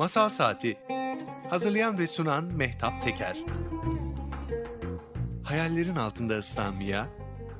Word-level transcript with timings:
Masal 0.00 0.28
Saati 0.28 0.78
Hazırlayan 1.50 1.98
ve 1.98 2.06
sunan 2.06 2.44
Mehtap 2.44 3.04
Teker 3.04 3.36
Hayallerin 5.44 5.96
altında 5.96 6.38
ıslanmaya, 6.38 7.08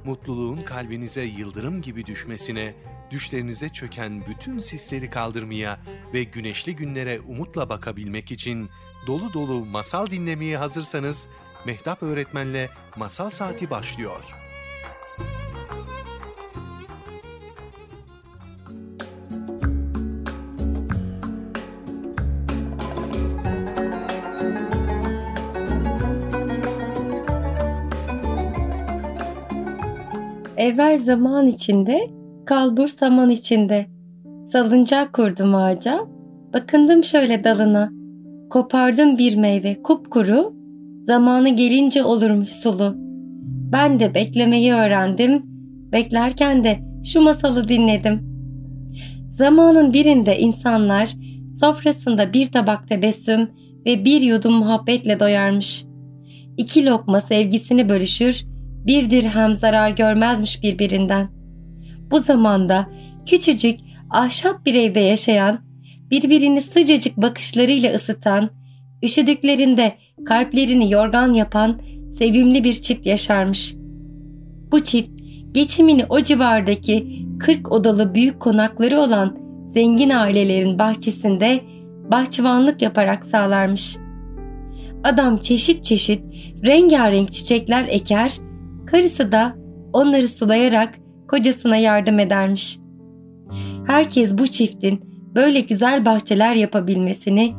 mutluluğun 0.04 0.62
kalbinize 0.62 1.22
yıldırım 1.22 1.82
gibi 1.82 2.06
düşmesine, 2.06 2.74
düşlerinize 3.10 3.68
çöken 3.68 4.26
bütün 4.26 4.58
sisleri 4.58 5.10
kaldırmaya 5.10 5.80
ve 6.14 6.24
güneşli 6.24 6.76
günlere 6.76 7.20
umutla 7.20 7.68
bakabilmek 7.68 8.30
için 8.30 8.70
dolu 9.06 9.32
dolu 9.32 9.64
masal 9.64 10.06
dinlemeye 10.06 10.56
hazırsanız 10.56 11.28
Mehtap 11.66 12.02
Öğretmen'le 12.02 12.68
Masal 12.96 13.30
Saati 13.30 13.70
başlıyor. 13.70 14.39
Evvel 30.60 30.98
zaman 30.98 31.46
içinde, 31.46 32.10
kalbur 32.46 32.88
saman 32.88 33.30
içinde. 33.30 33.86
Salıncak 34.52 35.12
kurdum 35.12 35.54
ağaca, 35.54 36.00
bakındım 36.54 37.04
şöyle 37.04 37.44
dalına. 37.44 37.90
Kopardım 38.50 39.18
bir 39.18 39.36
meyve 39.36 39.82
kupkuru, 39.82 40.54
zamanı 41.06 41.48
gelince 41.48 42.04
olurmuş 42.04 42.48
sulu. 42.48 42.94
Ben 43.72 44.00
de 44.00 44.14
beklemeyi 44.14 44.72
öğrendim, 44.72 45.42
beklerken 45.92 46.64
de 46.64 46.78
şu 47.04 47.20
masalı 47.20 47.68
dinledim. 47.68 48.20
Zamanın 49.28 49.92
birinde 49.92 50.38
insanlar 50.38 51.14
sofrasında 51.54 52.32
bir 52.32 52.46
tabak 52.46 52.88
tebessüm 52.88 53.48
ve 53.86 54.04
bir 54.04 54.20
yudum 54.20 54.52
muhabbetle 54.52 55.20
doyarmış. 55.20 55.84
İki 56.56 56.86
lokma 56.86 57.20
sevgisini 57.20 57.88
bölüşür, 57.88 58.49
bir 58.86 59.10
dirhem 59.10 59.56
zarar 59.56 59.90
görmezmiş 59.90 60.62
birbirinden. 60.62 61.28
Bu 62.10 62.20
zamanda 62.20 62.86
küçücük 63.26 63.80
ahşap 64.10 64.66
bir 64.66 64.74
evde 64.74 65.00
yaşayan, 65.00 65.58
birbirini 66.10 66.62
sıcacık 66.62 67.16
bakışlarıyla 67.16 67.94
ısıtan, 67.94 68.50
üşüdüklerinde 69.02 69.94
kalplerini 70.24 70.92
yorgan 70.92 71.32
yapan 71.32 71.80
sevimli 72.18 72.64
bir 72.64 72.74
çift 72.74 73.06
yaşarmış. 73.06 73.74
Bu 74.72 74.84
çift 74.84 75.10
geçimini 75.52 76.04
o 76.08 76.20
civardaki 76.20 77.26
40 77.38 77.72
odalı 77.72 78.14
büyük 78.14 78.40
konakları 78.40 79.00
olan 79.00 79.38
zengin 79.68 80.10
ailelerin 80.10 80.78
bahçesinde 80.78 81.60
bahçıvanlık 82.10 82.82
yaparak 82.82 83.24
sağlarmış. 83.24 83.96
Adam 85.04 85.36
çeşit 85.36 85.84
çeşit 85.84 86.22
rengarenk 86.66 87.32
çiçekler 87.32 87.86
eker 87.88 88.32
Karısı 88.90 89.32
da 89.32 89.56
onları 89.92 90.28
sulayarak 90.28 90.94
kocasına 91.28 91.76
yardım 91.76 92.18
edermiş. 92.18 92.78
Herkes 93.86 94.38
bu 94.38 94.46
çiftin 94.46 95.00
böyle 95.34 95.60
güzel 95.60 96.04
bahçeler 96.04 96.54
yapabilmesini 96.54 97.52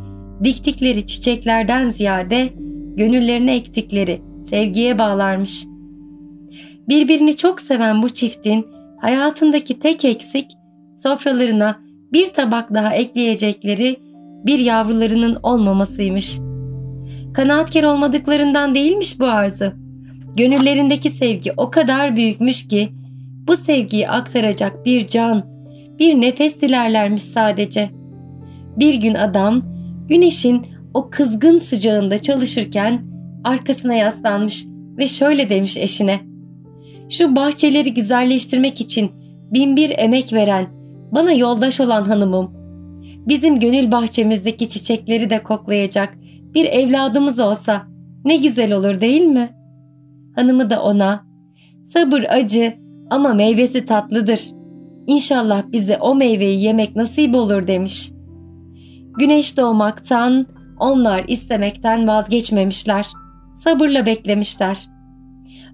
diktikleri 0.43 1.07
çiçeklerden 1.07 1.89
ziyade 1.89 2.49
gönüllerine 2.95 3.55
ektikleri 3.55 4.21
sevgiye 4.49 4.99
bağlarmış. 4.99 5.65
Birbirini 6.89 7.37
çok 7.37 7.61
seven 7.61 8.01
bu 8.01 8.09
çiftin 8.09 8.67
hayatındaki 9.01 9.79
tek 9.79 10.05
eksik 10.05 10.45
sofralarına 10.97 11.79
bir 12.13 12.33
tabak 12.33 12.73
daha 12.73 12.93
ekleyecekleri 12.93 13.97
bir 14.45 14.59
yavrularının 14.59 15.37
olmamasıymış. 15.43 16.39
Kanaatkar 17.33 17.83
olmadıklarından 17.83 18.75
değilmiş 18.75 19.19
bu 19.19 19.25
arzu. 19.25 19.80
Gönüllerindeki 20.35 21.11
sevgi 21.11 21.51
o 21.57 21.69
kadar 21.69 22.15
büyükmüş 22.15 22.67
ki 22.67 22.89
bu 23.47 23.57
sevgiyi 23.57 24.09
aktaracak 24.09 24.85
bir 24.85 25.07
can, 25.07 25.43
bir 25.99 26.21
nefes 26.21 26.61
dilerlermiş 26.61 27.21
sadece. 27.21 27.89
Bir 28.77 28.93
gün 28.93 29.13
adam 29.13 29.61
güneşin 30.07 30.65
o 30.93 31.09
kızgın 31.09 31.59
sıcağında 31.59 32.17
çalışırken 32.17 33.01
arkasına 33.43 33.93
yaslanmış 33.93 34.65
ve 34.97 35.07
şöyle 35.07 35.49
demiş 35.49 35.77
eşine. 35.77 36.19
Şu 37.09 37.35
bahçeleri 37.35 37.93
güzelleştirmek 37.93 38.81
için 38.81 39.11
binbir 39.53 39.93
emek 39.97 40.33
veren, 40.33 40.67
bana 41.11 41.31
yoldaş 41.31 41.79
olan 41.79 42.03
hanımım. 42.03 42.51
Bizim 43.27 43.59
gönül 43.59 43.91
bahçemizdeki 43.91 44.69
çiçekleri 44.69 45.29
de 45.29 45.43
koklayacak 45.43 46.17
bir 46.53 46.65
evladımız 46.65 47.39
olsa 47.39 47.87
ne 48.25 48.35
güzel 48.37 48.73
olur 48.73 49.01
değil 49.01 49.21
mi?'' 49.21 49.60
Hanımı 50.35 50.69
da 50.69 50.83
ona 50.83 51.25
sabır 51.85 52.23
acı 52.29 52.73
ama 53.09 53.33
meyvesi 53.33 53.85
tatlıdır. 53.85 54.41
İnşallah 55.07 55.63
bize 55.71 55.97
o 55.97 56.15
meyveyi 56.15 56.63
yemek 56.63 56.95
nasip 56.95 57.35
olur 57.35 57.67
demiş. 57.67 58.11
Güneş 59.19 59.57
doğmaktan, 59.57 60.47
onlar 60.79 61.25
istemekten 61.27 62.07
vazgeçmemişler. 62.07 63.07
Sabırla 63.55 64.05
beklemişler. 64.05 64.77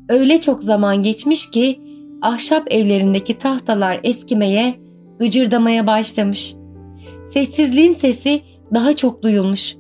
Öyle 0.09 0.41
çok 0.41 0.63
zaman 0.63 1.03
geçmiş 1.03 1.51
ki 1.51 1.79
ahşap 2.21 2.73
evlerindeki 2.73 3.37
tahtalar 3.37 3.99
eskimeye, 4.03 4.75
gıcırdamaya 5.19 5.87
başlamış. 5.87 6.55
Sessizliğin 7.33 7.93
sesi 7.93 8.41
daha 8.73 8.93
çok 8.93 9.23
duyulmuş. 9.23 9.75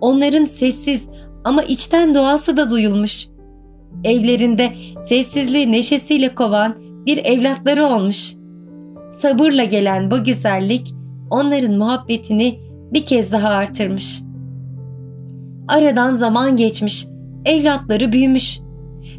Onların 0.00 0.44
sessiz 0.44 1.02
ama 1.44 1.62
içten 1.62 2.14
doğası 2.14 2.56
da 2.56 2.70
duyulmuş 2.70 3.31
evlerinde 4.04 4.72
sessizliği 5.08 5.72
neşesiyle 5.72 6.34
kovan 6.34 6.76
bir 7.06 7.18
evlatları 7.18 7.84
olmuş. 7.84 8.34
Sabırla 9.10 9.64
gelen 9.64 10.10
bu 10.10 10.24
güzellik 10.24 10.94
onların 11.30 11.74
muhabbetini 11.74 12.58
bir 12.92 13.06
kez 13.06 13.32
daha 13.32 13.48
artırmış. 13.48 14.22
Aradan 15.68 16.16
zaman 16.16 16.56
geçmiş, 16.56 17.06
evlatları 17.44 18.12
büyümüş. 18.12 18.60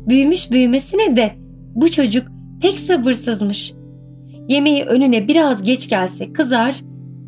Büyümüş 0.07 0.51
büyümesine 0.51 1.17
de 1.17 1.31
bu 1.75 1.91
çocuk 1.91 2.27
pek 2.61 2.79
sabırsızmış. 2.79 3.73
Yemeği 4.47 4.83
önüne 4.83 5.27
biraz 5.27 5.63
geç 5.63 5.89
gelse 5.89 6.33
kızar, 6.33 6.75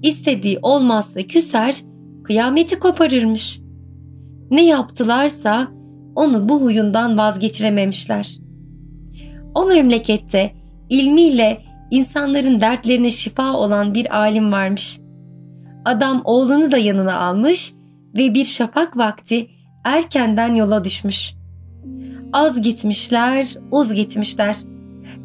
istediği 0.04 0.60
olmazsa 0.62 1.22
küser, 1.22 1.76
kıyameti 2.24 2.80
koparırmış. 2.80 3.62
Ne 4.52 4.66
yaptılarsa 4.66 5.68
onu 6.16 6.50
bu 6.50 6.62
huyundan 6.62 7.18
vazgeçirememişler. 7.18 8.38
O 9.56 9.66
memlekette 9.66 10.52
ilmiyle 10.90 11.62
insanların 11.92 12.62
dertlerine 12.62 13.12
şifa 13.12 13.54
olan 13.54 13.94
bir 13.94 14.18
alim 14.18 14.52
varmış. 14.52 15.00
Adam 15.86 16.22
oğlunu 16.24 16.72
da 16.72 16.78
yanına 16.78 17.20
almış 17.20 17.74
ve 18.18 18.34
bir 18.34 18.46
şafak 18.46 18.98
vakti 18.98 19.48
erkenden 19.84 20.56
yola 20.56 20.84
düşmüş. 20.84 21.34
Az 22.34 22.62
gitmişler, 22.62 23.58
uz 23.72 23.94
gitmişler. 23.94 24.58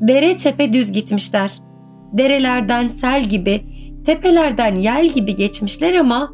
Dere 0.01 0.37
tepe 0.37 0.73
düz 0.73 0.93
gitmişler. 0.93 1.53
Derelerden 2.13 2.89
sel 2.89 3.25
gibi, 3.25 3.63
tepelerden 4.07 4.75
yel 4.77 5.09
gibi 5.09 5.37
geçmişler 5.37 5.95
ama 5.95 6.31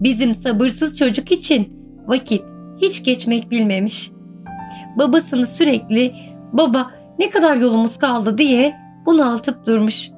bizim 0.00 0.34
sabırsız 0.34 0.98
çocuk 0.98 1.32
için 1.32 1.72
vakit 2.06 2.42
hiç 2.82 3.04
geçmek 3.04 3.50
bilmemiş. 3.50 4.10
Babasını 4.98 5.46
sürekli 5.46 6.14
baba 6.52 6.90
ne 7.18 7.30
kadar 7.30 7.56
yolumuz 7.56 7.98
kaldı 7.98 8.38
diye 8.38 8.74
bunaltıp 9.06 9.66
durmuş. 9.66 10.10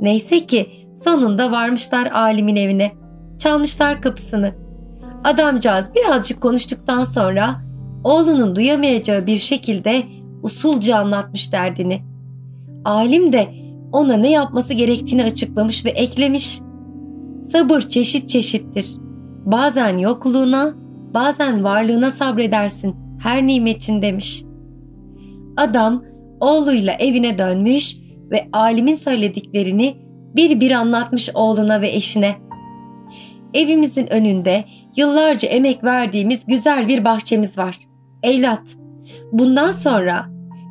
Neyse 0.00 0.46
ki 0.46 0.66
sonunda 0.94 1.50
varmışlar 1.50 2.06
alimin 2.06 2.56
evine. 2.56 2.92
Çalmışlar 3.38 4.02
kapısını. 4.02 4.54
Adamcağız 5.24 5.90
birazcık 5.94 6.40
konuştuktan 6.40 7.04
sonra 7.04 7.60
oğlunun 8.04 8.56
duyamayacağı 8.56 9.26
bir 9.26 9.38
şekilde 9.38 10.02
usulca 10.42 10.98
anlatmış 10.98 11.52
derdini. 11.52 12.02
Alim 12.84 13.32
de 13.32 13.48
ona 13.92 14.16
ne 14.16 14.30
yapması 14.30 14.72
gerektiğini 14.72 15.24
açıklamış 15.24 15.84
ve 15.84 15.90
eklemiş. 15.90 16.60
Sabır 17.42 17.80
çeşit 17.80 18.28
çeşittir. 18.28 18.86
Bazen 19.44 19.98
yokluğuna, 19.98 20.74
bazen 21.16 21.64
varlığına 21.64 22.10
sabredersin 22.10 22.96
her 23.18 23.46
nimetin 23.46 24.02
demiş. 24.02 24.44
Adam 25.56 26.04
oğluyla 26.40 26.92
evine 26.92 27.38
dönmüş 27.38 27.96
ve 28.30 28.48
alimin 28.52 28.94
söylediklerini 28.94 29.96
bir 30.34 30.60
bir 30.60 30.70
anlatmış 30.70 31.30
oğluna 31.34 31.80
ve 31.80 31.88
eşine. 31.88 32.34
Evimizin 33.54 34.12
önünde 34.12 34.64
yıllarca 34.96 35.48
emek 35.48 35.84
verdiğimiz 35.84 36.46
güzel 36.46 36.88
bir 36.88 37.04
bahçemiz 37.04 37.58
var. 37.58 37.78
Evlat, 38.22 38.76
bundan 39.32 39.72
sonra 39.72 40.26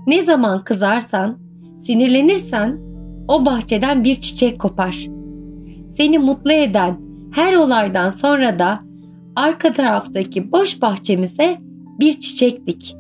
ne 0.07 0.23
zaman 0.23 0.63
kızarsan, 0.63 1.39
sinirlenirsen 1.85 2.79
o 3.27 3.45
bahçeden 3.45 4.03
bir 4.03 4.15
çiçek 4.15 4.59
kopar. 4.59 5.05
Seni 5.89 6.19
mutlu 6.19 6.51
eden, 6.51 7.05
Her 7.31 7.53
olaydan 7.53 8.09
sonra 8.09 8.59
da 8.59 8.79
arka 9.35 9.73
taraftaki 9.73 10.51
boş 10.51 10.81
bahçemize 10.81 11.57
bir 11.99 12.19
çiçek 12.19 12.67
dik. 12.67 12.95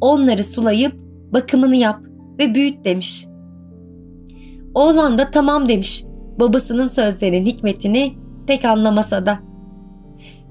Onları 0.00 0.44
sulayıp 0.44 0.92
bakımını 1.32 1.76
yap 1.76 2.00
ve 2.38 2.54
büyüt 2.54 2.84
demiş. 2.84 3.26
Oğlan 4.74 5.18
da 5.18 5.30
tamam 5.30 5.68
demiş. 5.68 6.04
Babasının 6.40 6.88
sözlerinin 6.88 7.46
hikmetini 7.46 8.12
pek 8.46 8.64
anlamasa 8.64 9.26
da. 9.26 9.38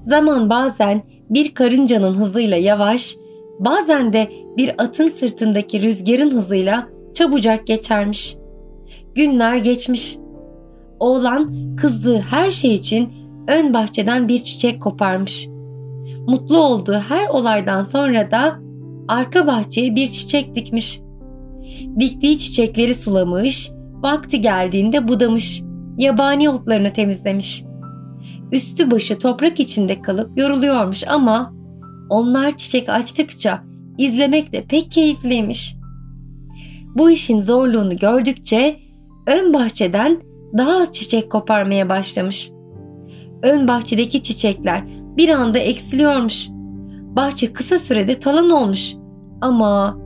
Zaman 0.00 0.50
bazen 0.50 1.02
bir 1.30 1.54
karıncanın 1.54 2.14
hızıyla 2.14 2.56
yavaş, 2.56 3.16
bazen 3.58 4.12
de 4.12 4.30
bir 4.56 4.74
atın 4.78 5.08
sırtındaki 5.08 5.82
rüzgarın 5.82 6.30
hızıyla 6.30 6.88
çabucak 7.14 7.66
geçermiş. 7.66 8.36
Günler 9.14 9.56
geçmiş. 9.56 10.18
Oğlan 11.00 11.52
kızdığı 11.76 12.18
her 12.18 12.50
şey 12.50 12.74
için 12.74 13.17
ön 13.48 13.74
bahçeden 13.74 14.28
bir 14.28 14.38
çiçek 14.38 14.82
koparmış. 14.82 15.48
Mutlu 16.26 16.58
olduğu 16.58 16.98
her 16.98 17.28
olaydan 17.28 17.84
sonra 17.84 18.30
da 18.30 18.58
arka 19.08 19.46
bahçeye 19.46 19.94
bir 19.96 20.08
çiçek 20.08 20.54
dikmiş. 20.54 21.00
Diktiği 22.00 22.38
çiçekleri 22.38 22.94
sulamış, 22.94 23.70
vakti 24.02 24.40
geldiğinde 24.40 25.08
budamış, 25.08 25.62
yabani 25.98 26.50
otlarını 26.50 26.92
temizlemiş. 26.92 27.64
Üstü 28.52 28.90
başı 28.90 29.18
toprak 29.18 29.60
içinde 29.60 30.02
kalıp 30.02 30.38
yoruluyormuş 30.38 31.04
ama 31.08 31.54
onlar 32.10 32.56
çiçek 32.56 32.88
açtıkça 32.88 33.62
izlemek 33.98 34.52
de 34.52 34.64
pek 34.64 34.90
keyifliymiş. 34.90 35.76
Bu 36.96 37.10
işin 37.10 37.40
zorluğunu 37.40 37.96
gördükçe 37.96 38.76
ön 39.26 39.54
bahçeden 39.54 40.20
daha 40.58 40.76
az 40.76 40.92
çiçek 40.92 41.32
koparmaya 41.32 41.88
başlamış. 41.88 42.50
Ön 43.42 43.68
bahçedeki 43.68 44.22
çiçekler 44.22 44.82
bir 45.16 45.28
anda 45.28 45.58
eksiliyormuş. 45.58 46.48
Bahçe 47.16 47.52
kısa 47.52 47.78
sürede 47.78 48.18
talan 48.18 48.50
olmuş. 48.50 48.94
Ama 49.40 49.98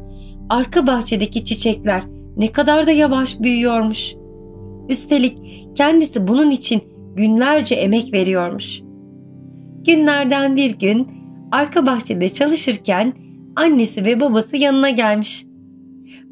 arka 0.49 0.87
bahçedeki 0.87 1.44
çiçekler 1.44 2.02
ne 2.37 2.52
kadar 2.52 2.87
da 2.87 2.90
yavaş 2.90 3.40
büyüyormuş. 3.40 4.14
Üstelik 4.88 5.38
kendisi 5.75 6.29
bunun 6.29 6.50
için 6.50 6.82
günlerce 7.17 7.75
emek 7.75 8.12
veriyormuş. 8.12 8.82
Günlerden 9.87 10.56
bir 10.56 10.78
gün 10.78 11.08
arka 11.52 11.87
bahçede 11.87 12.28
çalışırken 12.28 13.12
annesi 13.56 14.05
ve 14.05 14.20
babası 14.20 14.56
yanına 14.56 14.90
gelmiş. 14.90 15.46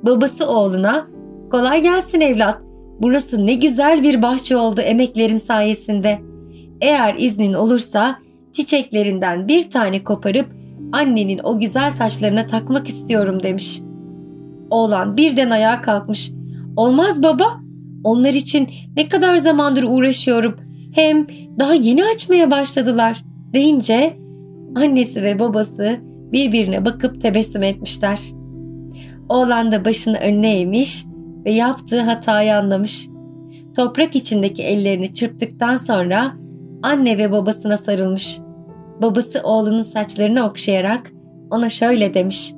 Babası 0.02 0.46
oğluna 0.46 1.06
kolay 1.50 1.82
gelsin 1.82 2.20
evlat 2.20 2.62
burası 3.00 3.46
ne 3.46 3.54
güzel 3.54 4.02
bir 4.02 4.22
bahçe 4.22 4.56
oldu 4.56 4.80
emeklerin 4.80 5.38
sayesinde. 5.38 6.29
Eğer 6.80 7.14
iznin 7.18 7.52
olursa 7.52 8.18
çiçeklerinden 8.52 9.48
bir 9.48 9.70
tane 9.70 10.04
koparıp 10.04 10.46
annenin 10.92 11.40
o 11.42 11.58
güzel 11.58 11.90
saçlarına 11.90 12.46
takmak 12.46 12.88
istiyorum 12.88 13.42
demiş. 13.42 13.80
Oğlan 14.70 15.16
birden 15.16 15.50
ayağa 15.50 15.80
kalkmış. 15.80 16.30
Olmaz 16.76 17.22
baba. 17.22 17.60
Onlar 18.04 18.34
için 18.34 18.68
ne 18.96 19.08
kadar 19.08 19.36
zamandır 19.36 19.84
uğraşıyorum. 19.88 20.56
Hem 20.94 21.26
daha 21.58 21.74
yeni 21.74 22.04
açmaya 22.04 22.50
başladılar 22.50 23.24
deyince 23.52 24.16
annesi 24.74 25.22
ve 25.22 25.38
babası 25.38 25.96
birbirine 26.32 26.84
bakıp 26.84 27.20
tebessüm 27.20 27.62
etmişler. 27.62 28.20
Oğlan 29.28 29.72
da 29.72 29.84
başını 29.84 30.18
önüne 30.18 30.58
eğmiş 30.58 31.04
ve 31.44 31.50
yaptığı 31.50 32.00
hatayı 32.00 32.56
anlamış. 32.56 33.08
Toprak 33.76 34.16
içindeki 34.16 34.62
ellerini 34.62 35.14
çırptıktan 35.14 35.76
sonra 35.76 36.32
anne 36.82 37.18
ve 37.18 37.32
babasına 37.32 37.76
sarılmış. 37.76 38.40
Babası 39.02 39.40
oğlunun 39.44 39.82
saçlarını 39.82 40.46
okşayarak 40.46 41.12
ona 41.50 41.70
şöyle 41.70 42.14
demiş. 42.14 42.52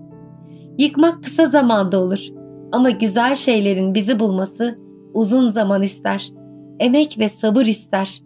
Yıkmak 0.79 1.25
kısa 1.25 1.47
zamanda 1.47 2.01
olur 2.01 2.29
ama 2.73 2.91
güzel 2.91 3.35
şeylerin 3.35 3.95
bizi 3.95 4.19
bulması 4.21 4.79
uzun 5.15 5.49
zaman 5.49 5.83
ister. 5.83 6.33
Emek 6.81 7.19
ve 7.19 7.29
sabır 7.29 7.67
ister. 7.67 8.23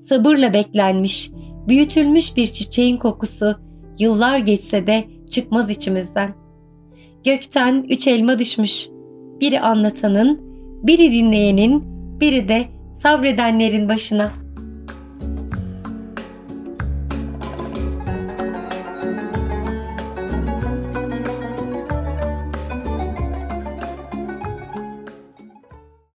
Sabırla 0.00 0.52
beklenmiş, 0.52 1.30
büyütülmüş 1.68 2.36
bir 2.36 2.46
çiçeğin 2.46 2.96
kokusu 2.96 3.54
yıllar 3.98 4.38
geçse 4.38 4.86
de 4.86 5.04
çıkmaz 5.30 5.70
içimizden. 5.70 6.34
Gökten 7.24 7.86
üç 7.88 8.06
elma 8.08 8.38
düşmüş. 8.38 8.88
Biri 9.40 9.60
anlatanın, 9.60 10.40
biri 10.82 11.12
dinleyenin, 11.12 11.84
biri 12.20 12.48
de 12.48 12.64
sabredenlerin 12.92 13.88
başına.'' 13.88 14.45